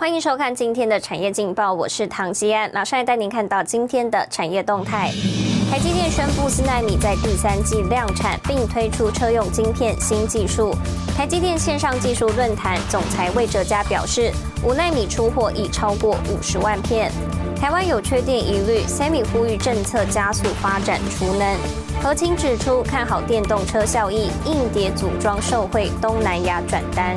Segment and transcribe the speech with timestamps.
[0.00, 5.10] 欢迎收看今天的产业劲报，我是唐吉安，马上来带您看到今天的产业动态。
[5.68, 10.72] 台积电宣布四纳米在第三季量产，并推出车用晶片新技术。
[11.16, 14.30] 台积电线上技术论坛总裁魏哲嘉表示，
[14.64, 17.10] 五纳米出货已超过五十万片。
[17.60, 21.56] 台湾有缺电疑虑，Sammy 呼吁政策加速发展储能。
[22.00, 27.16] 何清指出看好电动车效益，硬碟组装受惠东南亚转单。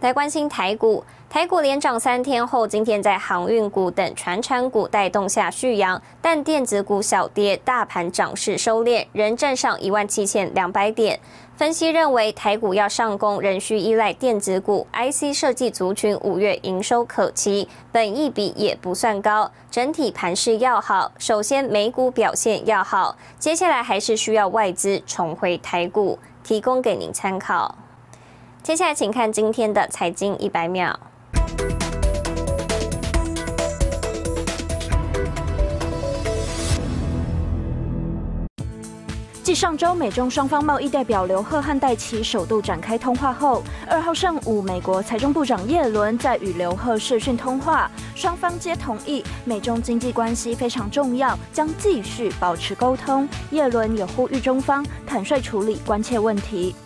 [0.00, 11.20] 来关心台股，台股连涨三天后，今天在航运股等传产股带动下续扬，但电子股小跌，大盘涨势收敛，仍站上一万七千两百点。
[11.54, 21.12] 分析认为，台股要上攻，仍需依赖电子股、IC 设计族群五月营收可期，本益比也不算高，整体盘势要好。
[21.18, 27.74] 首先，美股表现要好，接下来还是需要外资重回台股，提供给您参考。
[28.62, 30.98] 接下来，请看今天的财经一百秒。
[39.48, 53.26] 继上周美中双方贸易代表刘贺和戴琪首度展开通话后，二号上午，美国财政部长耶伦在与刘贺视讯通话，双方皆同意美中经济关系非常重要，将继续保持沟通。
[53.52, 56.76] 耶伦也呼吁中方坦率处理关切问题。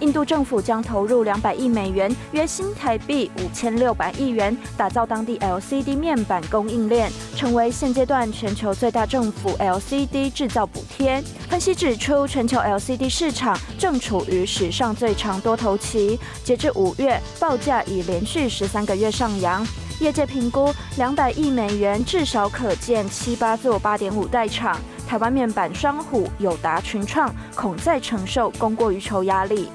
[0.00, 11.22] 印度政府将投入两百亿美元，约新台币五千六百亿元，打造当地 LCD 面板供应链，成为现阶段全球最大政府 LCD 制造补贴。
[11.48, 19.66] 分析指出，全球 LCD 市场正处于史上最长多头期，截至五月，报价已连续十三个月上扬。
[20.00, 24.80] 业界评估，两百亿美元至少可建七八座八点五代厂。
[25.06, 29.68] 台湾面板双虎、友达、群创恐再承受供过于求压力。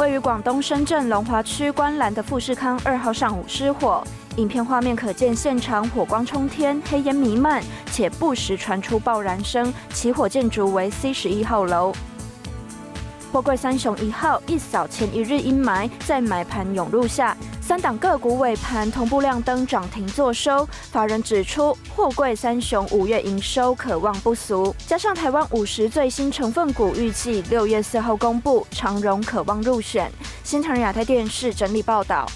[0.00, 4.02] 位于广东深圳龙华区观澜的富士康二号上午失火，
[4.36, 7.62] 影片画面可见现场火光冲天，黑烟弥漫，
[7.92, 9.70] 且不时传出爆燃声。
[9.92, 11.92] 起火建筑为 C 十一号楼。
[13.30, 17.36] 货柜三雄一号一扫前一日阴霾，在买盘涌入下。
[17.70, 30.10] 三档个股尾盘同步亮灯涨停作收，法人指出货柜三雄五月营收可望不俗，加上台湾五十最新成分股预计六月四号公布，长荣可望入选。
[30.42, 32.26] 新唐亚太电视整理报道。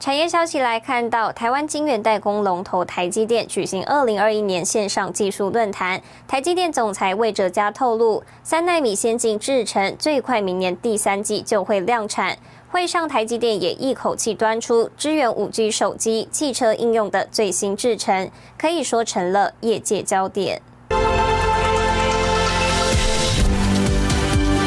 [0.00, 12.38] 产业消息来看到，台湾晶圆代工龙头台积电举行二零二一年线上技术论坛，台积电总裁魏哲嘉透露，三纳米先进制程最快明年第三季就会量产。
[12.74, 20.60] 会上，台积电也一口气端出支援五 G 手机、汽车应用的最新制程，可以说成了业界焦点。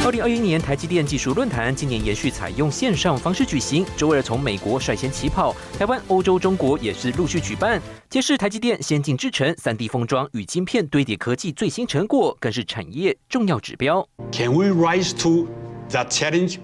[0.06, 14.08] 二零二一年台积电技术论坛今年延续采用线上方式举行，周二从美国率先起跑，台湾、欧洲、中国也是陆续举办，揭示台积电先进制程、三 D 封装与晶片堆叠科技最新成果，更是产业重要指标。
[14.32, 15.46] Can we rise to
[15.92, 16.60] that challenge?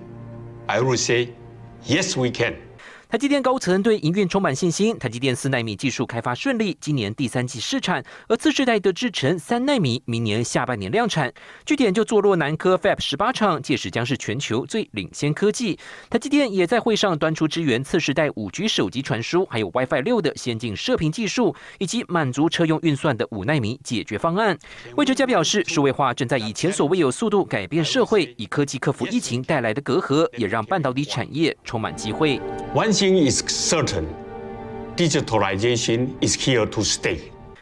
[0.68, 1.34] I will say,
[1.84, 2.58] yes, we can.
[3.14, 11.32] 台积电高层对营运充满信心，台积电四纳米技术开发顺利，今年第三季试产，而次世代的制程三纳米明年下半年量产。
[11.64, 15.78] 据点就坐落南科 Fab 十八厂，届时将是全球最领先科技。
[16.10, 24.58] 台积电也在会上端出支援次世代五 G 手机传输，还有 WiFi 六的先进射频技术，以及满足车用运算的五纳米解决方案。
[24.96, 32.42] 魏哲嘉表示，数位化正在以前所未有速度改变社会，以科技克服疫情带来的隔阂，也让半导体产业充满机会。
[32.76, 34.06] Is certain,
[34.96, 37.20] digitalization is here to stay.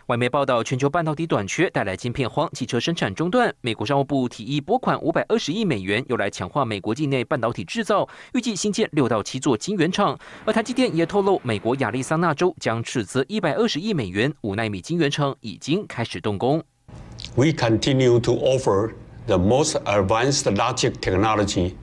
[0.08, 3.54] 外媒报道，全球半导体短缺带来晶片荒，汽车生产中断。
[3.60, 10.18] 美国商务部提议拨款五百二十亿美元，用来强化美国境内半导体制造，预计新建六到七座晶圆厂。
[10.46, 16.64] 而台积电也透露，美国亚利桑那州将斥资一百二十亿美元，五纳米晶圆厂已经开始动工。
[17.36, 18.92] We continue to offer
[19.28, 21.74] the most advanced logic technology.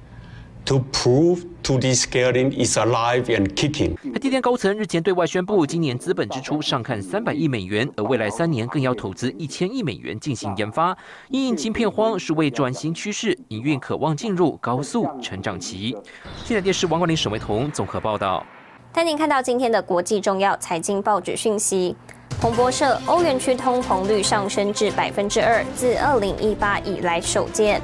[0.66, 3.94] To prove to this scaling is alive and kicking。
[4.12, 10.94] 台积电高层日前对外宣布，今年资本支出上看三百亿美元，而未来三年更要投资一千亿美元进行研发。
[11.30, 15.96] 因应晶片荒，数位转型趋势，营运渴望进入高速成长期。
[16.44, 18.44] 现在电视王冠林、沈维彤综合报道。
[18.92, 21.96] 带您看到今天的国际重要财经报纸讯息。
[22.40, 27.80] 彭博社：欧元区通膨率上升至百分之二，自二零一八以来首见。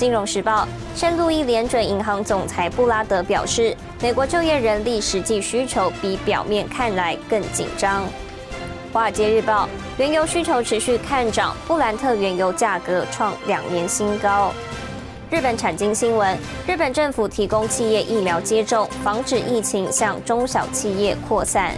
[0.00, 0.66] 金融时报，
[0.96, 8.02] 圣路易联准银行总裁布拉德表示，美国就业人力实际需求比表面看来更紧张。
[8.94, 9.68] 华尔街日报，
[9.98, 14.54] 原油需求持续看涨，布兰特原油价格创两年新高。
[15.28, 16.34] 日本产经新闻：
[16.66, 21.74] 日本政府提供企业疫苗接种，防止疫情向中小企业扩散。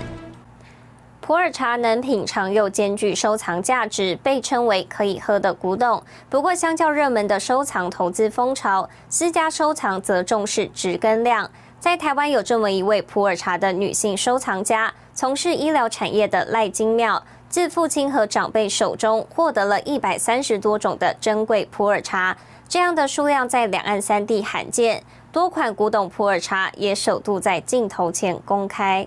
[1.23, 6.03] 普洱茶能品尝又兼具收藏价值，被称为可以喝的古董。
[6.29, 11.49] 不过，相较热门的收藏投资风潮，私家收藏则重视值跟量。
[11.79, 22.37] 在台湾有这么一位普洱茶的女性收藏家，从事医疗产业的赖金妙，自父亲和长辈手中获得了一百三十多种的珍贵普洱茶，
[22.69, 25.05] 这样的数量在两岸三地罕见。
[25.31, 29.07] 多款古董普洱茶也首度在镜头前公开。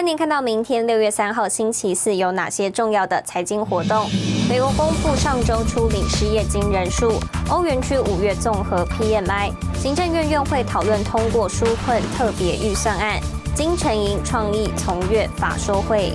[0.00, 4.08] 带您看到明天六月三号星期四有哪些重要的财经活动。
[4.48, 13.20] 美国公布上周初领失业金人数，欧元区五月综合 PMI，行政院院会讨论通过纾困特别预算案，
[13.54, 16.14] 金城银创意从月法收会。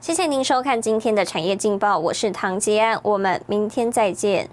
[0.00, 4.48] 谢谢您收看今天的产业劲报，我是唐吉安，我们明天再见。